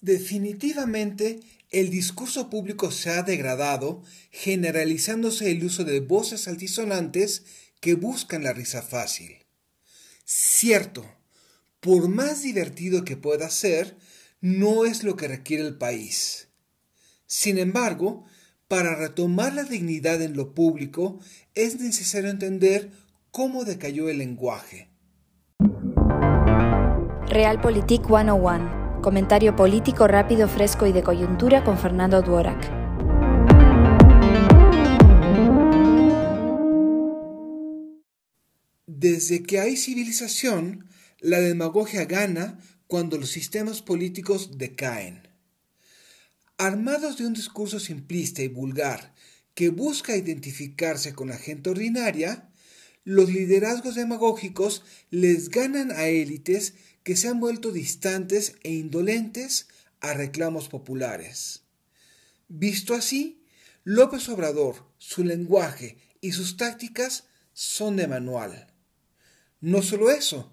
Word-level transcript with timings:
Definitivamente, 0.00 1.40
el 1.70 1.90
discurso 1.90 2.48
público 2.48 2.90
se 2.90 3.10
ha 3.10 3.22
degradado, 3.22 4.02
generalizándose 4.30 5.50
el 5.50 5.64
uso 5.64 5.84
de 5.84 6.00
voces 6.00 6.48
altisonantes 6.48 7.44
que 7.80 7.94
buscan 7.94 8.42
la 8.42 8.52
risa 8.52 8.82
fácil. 8.82 9.44
Cierto, 10.24 11.04
por 11.80 12.08
más 12.08 12.42
divertido 12.42 13.04
que 13.04 13.16
pueda 13.16 13.50
ser, 13.50 13.96
no 14.40 14.84
es 14.84 15.04
lo 15.04 15.16
que 15.16 15.28
requiere 15.28 15.64
el 15.64 15.76
país. 15.76 16.48
Sin 17.26 17.58
embargo, 17.58 18.24
para 18.68 18.94
retomar 18.94 19.52
la 19.52 19.64
dignidad 19.64 20.22
en 20.22 20.36
lo 20.36 20.54
público 20.54 21.20
es 21.54 21.78
necesario 21.78 22.30
entender 22.30 22.90
cómo 23.30 23.64
decayó 23.64 24.08
el 24.08 24.18
lenguaje. 24.18 24.88
Realpolitik 27.28 28.06
101 28.06 28.79
Comentario 29.00 29.56
político 29.56 30.06
rápido, 30.06 30.46
fresco 30.46 30.86
y 30.86 30.92
de 30.92 31.02
coyuntura 31.02 31.64
con 31.64 31.78
Fernando 31.78 32.20
Duorak. 32.20 32.70
Desde 38.86 39.42
que 39.42 39.58
hay 39.58 39.78
civilización, 39.78 40.86
la 41.18 41.40
demagogia 41.40 42.04
gana 42.04 42.58
cuando 42.86 43.16
los 43.16 43.30
sistemas 43.30 43.80
políticos 43.80 44.58
decaen. 44.58 45.26
Armados 46.58 47.16
de 47.16 47.26
un 47.26 47.32
discurso 47.32 47.80
simplista 47.80 48.42
y 48.42 48.48
vulgar 48.48 49.14
que 49.54 49.70
busca 49.70 50.14
identificarse 50.14 51.14
con 51.14 51.28
la 51.28 51.38
gente 51.38 51.70
ordinaria, 51.70 52.50
los 53.04 53.32
liderazgos 53.32 53.94
demagógicos 53.94 54.84
les 55.08 55.48
ganan 55.48 55.90
a 55.90 56.08
élites 56.08 56.74
que 57.02 57.16
se 57.16 57.28
han 57.28 57.40
vuelto 57.40 57.72
distantes 57.72 58.56
e 58.62 58.72
indolentes 58.72 59.68
a 60.00 60.14
reclamos 60.14 60.68
populares. 60.68 61.62
Visto 62.48 62.94
así, 62.94 63.44
López 63.84 64.28
Obrador, 64.28 64.86
su 64.98 65.24
lenguaje 65.24 65.98
y 66.20 66.32
sus 66.32 66.56
tácticas 66.56 67.24
son 67.52 67.96
de 67.96 68.06
manual. 68.06 68.72
No 69.60 69.82
solo 69.82 70.10
eso, 70.10 70.52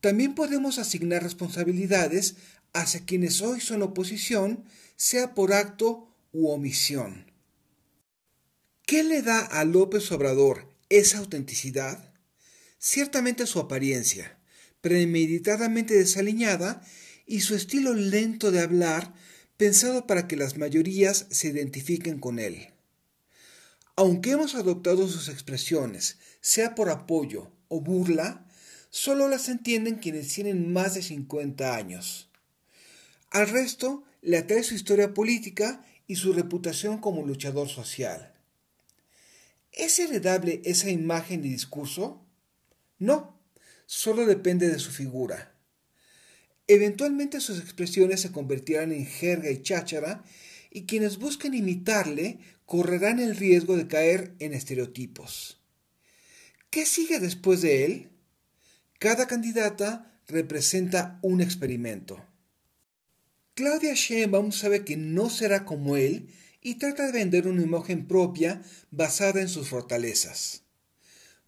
también 0.00 0.34
podemos 0.34 0.78
asignar 0.78 1.22
responsabilidades 1.22 2.36
hacia 2.72 3.04
quienes 3.04 3.42
hoy 3.42 3.60
son 3.60 3.82
oposición, 3.82 4.64
sea 4.96 5.34
por 5.34 5.52
acto 5.52 6.14
u 6.32 6.48
omisión. 6.48 7.30
¿Qué 8.86 9.02
le 9.02 9.22
da 9.22 9.40
a 9.40 9.64
López 9.64 10.10
Obrador 10.12 10.68
esa 10.88 11.18
autenticidad? 11.18 12.12
Ciertamente 12.78 13.46
su 13.46 13.60
apariencia 13.60 14.39
premeditadamente 14.80 15.94
desaliñada 15.94 16.82
y 17.26 17.40
su 17.40 17.54
estilo 17.54 17.94
lento 17.94 18.50
de 18.50 18.60
hablar 18.60 19.14
pensado 19.56 20.06
para 20.06 20.26
que 20.26 20.36
las 20.36 20.56
mayorías 20.56 21.26
se 21.30 21.48
identifiquen 21.48 22.18
con 22.18 22.38
él. 22.38 22.68
Aunque 23.96 24.30
hemos 24.30 24.54
adoptado 24.54 25.06
sus 25.08 25.28
expresiones, 25.28 26.18
sea 26.40 26.74
por 26.74 26.88
apoyo 26.88 27.52
o 27.68 27.80
burla, 27.80 28.46
solo 28.88 29.28
las 29.28 29.48
entienden 29.48 29.96
quienes 29.96 30.32
tienen 30.32 30.72
más 30.72 30.94
de 30.94 31.02
50 31.02 31.76
años. 31.76 32.30
Al 33.30 33.48
resto 33.48 34.02
le 34.22 34.38
atrae 34.38 34.62
su 34.62 34.74
historia 34.74 35.14
política 35.14 35.84
y 36.06 36.16
su 36.16 36.32
reputación 36.32 36.98
como 36.98 37.24
luchador 37.24 37.68
social. 37.68 38.34
¿Es 39.72 39.98
heredable 39.98 40.62
esa 40.64 40.90
imagen 40.90 41.44
y 41.44 41.50
discurso? 41.50 42.26
No 42.98 43.39
solo 43.90 44.24
depende 44.24 44.68
de 44.68 44.78
su 44.78 44.92
figura. 44.92 45.52
Eventualmente 46.68 47.40
sus 47.40 47.58
expresiones 47.58 48.20
se 48.20 48.30
convertirán 48.30 48.92
en 48.92 49.04
jerga 49.04 49.50
y 49.50 49.62
cháchara 49.62 50.22
y 50.70 50.86
quienes 50.86 51.18
busquen 51.18 51.54
imitarle 51.54 52.38
correrán 52.66 53.18
el 53.18 53.34
riesgo 53.34 53.76
de 53.76 53.88
caer 53.88 54.36
en 54.38 54.54
estereotipos. 54.54 55.60
¿Qué 56.70 56.86
sigue 56.86 57.18
después 57.18 57.62
de 57.62 57.84
él? 57.84 58.10
Cada 59.00 59.26
candidata 59.26 60.22
representa 60.28 61.18
un 61.22 61.40
experimento. 61.40 62.24
Claudia 63.54 63.94
Sheinbaum 63.94 64.52
sabe 64.52 64.84
que 64.84 64.96
no 64.96 65.30
será 65.30 65.64
como 65.64 65.96
él 65.96 66.28
y 66.62 66.76
trata 66.76 67.06
de 67.06 67.12
vender 67.12 67.48
una 67.48 67.62
imagen 67.62 68.06
propia 68.06 68.62
basada 68.92 69.40
en 69.40 69.48
sus 69.48 69.68
fortalezas. 69.68 70.62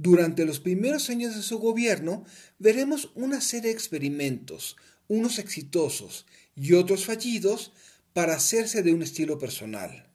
Durante 0.00 0.44
los 0.44 0.60
primeros 0.60 1.10
años 1.10 1.34
de 1.34 1.42
su 1.42 1.58
gobierno 1.58 2.24
veremos 2.60 3.10
una 3.16 3.40
serie 3.40 3.70
de 3.70 3.74
experimentos, 3.74 4.76
unos 5.08 5.40
exitosos 5.40 6.24
y 6.54 6.74
otros 6.74 7.04
fallidos, 7.04 7.72
para 8.12 8.36
hacerse 8.36 8.84
de 8.84 8.92
un 8.92 9.02
estilo 9.02 9.38
personal. 9.38 10.08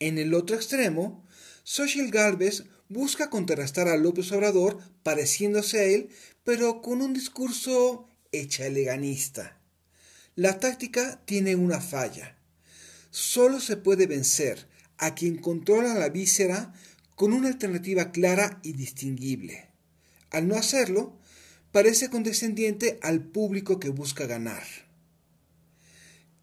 En 0.00 0.18
el 0.18 0.34
otro 0.34 0.56
extremo, 0.56 1.24
Social 1.62 2.10
Galvez 2.10 2.64
busca 2.88 3.30
contrarrestar 3.30 3.86
a 3.86 3.96
López 3.96 4.32
Obrador 4.32 4.78
pareciéndose 5.04 5.78
a 5.78 5.84
él, 5.84 6.08
pero 6.42 6.82
con 6.82 7.00
un 7.00 7.12
discurso 7.12 8.08
echaleganista. 8.32 9.60
La 10.34 10.58
táctica 10.58 11.22
tiene 11.24 11.54
una 11.54 11.80
falla. 11.80 12.36
Solo 13.10 13.60
se 13.60 13.76
puede 13.76 14.08
vencer 14.08 14.66
a 14.96 15.14
quien 15.14 15.36
controla 15.36 15.94
la 15.94 16.08
víscera 16.08 16.74
con 17.18 17.32
una 17.32 17.48
alternativa 17.48 18.12
clara 18.12 18.60
y 18.62 18.74
distinguible. 18.74 19.70
Al 20.30 20.46
no 20.46 20.54
hacerlo, 20.54 21.18
parece 21.72 22.10
condescendiente 22.10 23.00
al 23.02 23.24
público 23.24 23.80
que 23.80 23.88
busca 23.88 24.26
ganar. 24.26 24.62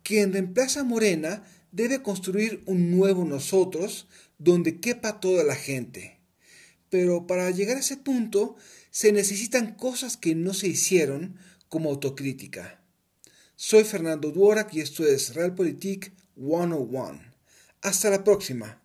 Quien 0.03 0.33
reemplaza 0.33 0.81
a 0.81 0.83
Morena 0.83 1.45
debe 1.71 2.01
construir 2.01 2.61
un 2.65 2.91
nuevo 2.91 3.23
nosotros 3.23 4.09
donde 4.37 4.81
quepa 4.81 5.21
toda 5.21 5.45
la 5.45 5.55
gente. 5.55 6.19
Pero 6.89 7.25
para 7.25 7.49
llegar 7.51 7.77
a 7.77 7.79
ese 7.79 7.95
punto 7.95 8.57
se 8.91 9.13
necesitan 9.13 9.75
cosas 9.75 10.17
que 10.17 10.35
no 10.35 10.53
se 10.53 10.67
hicieron 10.67 11.37
como 11.69 11.89
autocrítica. 11.89 12.83
Soy 13.55 13.85
Fernando 13.85 14.29
Duorak 14.29 14.73
y 14.73 14.81
esto 14.81 15.07
es 15.07 15.35
Realpolitik 15.35 16.11
101. 16.35 17.21
Hasta 17.81 18.09
la 18.09 18.25
próxima. 18.25 18.84